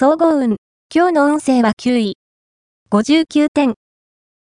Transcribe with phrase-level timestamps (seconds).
[0.00, 0.58] 総合運。
[0.94, 2.18] 今日の運勢は9位。
[2.92, 3.74] 59点。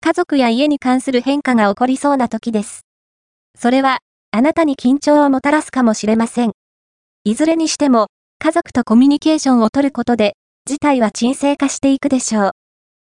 [0.02, 2.82] 家族や家に関する変化が起こりそうな時です。
[3.56, 4.00] それは、
[4.32, 6.54] あなたに緊張をもたらすかもしれません。
[7.24, 8.08] いずれにしても、
[8.40, 10.34] 家族とコミュニケーションを取ることで、
[10.66, 12.52] 事態は沈静化していくでしょう。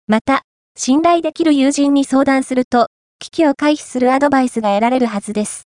[0.05, 0.43] また、
[0.77, 5.63] 信頼できる友人に相談すると、危機を回避するアドバイスが得られるはずです。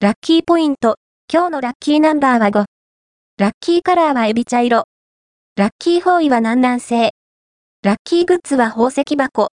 [0.00, 0.96] ラッキーポイント。
[1.32, 2.64] 今日のラッキーナンバーは5。
[3.38, 4.82] ラッキーカラーはエビ茶色。
[5.54, 7.10] ラッキー方位は南南西。
[7.82, 9.48] ラッキーグッズは宝石箱。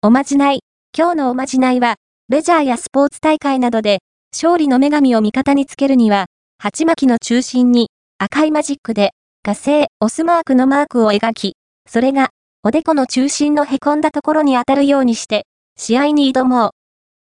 [0.00, 0.60] おまじない。
[0.96, 1.96] 今日のおまじないは、
[2.28, 3.98] レジャーやスポーツ大会などで、
[4.32, 6.26] 勝利の女神を味方につけるには、
[6.58, 9.10] 鉢巻きの中心に、赤いマジックで、
[9.42, 11.56] 火星、オスマークのマークを描き、
[11.90, 12.30] それが、
[12.62, 16.70] おでこの中心の凹んだところに当たるようにして、試合に挑もう。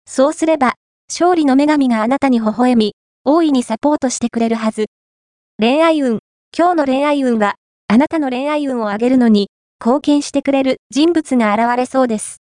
[0.05, 0.76] そうすれば、
[1.10, 2.94] 勝利の女神があなたに微笑み、
[3.26, 4.86] 大いにサポートしてくれるはず。
[5.58, 6.20] 恋愛運。
[6.55, 7.55] 今日の恋愛運は、
[7.88, 12.38] あなたの恋愛運を上げるのに、貢献してくれる人物が現れそうです。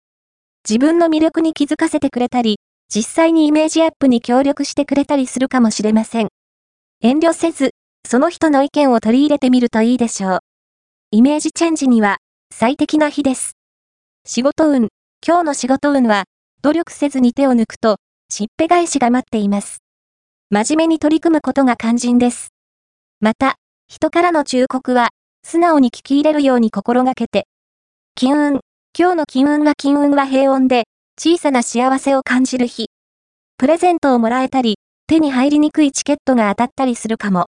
[0.68, 2.58] 自分の魅力に気づかせてくれたり、
[2.94, 6.28] 実際にイメージアップに協力してくれたりするかもしれません。
[7.00, 7.70] 遠慮せず、
[8.06, 10.38] その人の意見を取り入れてみるといいでしょう。
[11.10, 12.18] イメージチェンジには
[12.54, 13.56] 最適な日です。
[14.24, 14.88] 仕事運。
[15.26, 16.24] 今日の仕事運は、
[16.62, 17.96] 努力せずに手を抜くと、
[18.28, 19.78] しっぺ返しが待っています。
[20.50, 22.50] 真面目に取り組むことが肝心です。
[23.20, 23.56] また、
[23.88, 25.08] 人からの忠告は、
[25.44, 27.46] 素直に聞き入れるように心がけて。
[28.14, 28.60] 金運。
[28.98, 30.84] 今日の金運は金運は平穏で、
[31.18, 32.86] 小さな幸せを感じる日。
[33.58, 34.76] プレゼントをもらえたり、
[35.06, 37.46] 手に入りにくいチケットが当たったりするかも。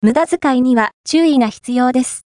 [0.00, 2.14] 無駄遣いには注意が必要です。